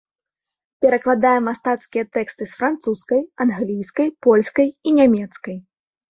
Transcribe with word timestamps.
Перакладае 0.83 1.33
мастацкія 1.47 2.03
тэксты 2.15 2.47
з 2.51 2.57
французскай, 2.61 3.21
англійскай, 3.45 4.09
польскай 4.27 4.67
і 4.71 4.89
нямецкай. 4.99 5.57